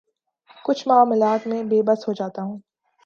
[0.65, 2.57] کچھ معاملات میں بے بس ہو جاتا ہوں